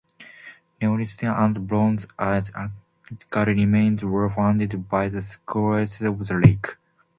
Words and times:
Neolithic 0.81 1.25
and 1.25 1.67
Bronze 1.67 2.07
Age 2.19 2.49
archaeological 2.55 3.45
remains 3.53 4.03
were 4.03 4.27
found 4.31 4.87
by 4.89 5.07
the 5.09 5.21
shores 5.45 6.01
of 6.01 6.17
the 6.27 6.41
lake. 6.43 6.77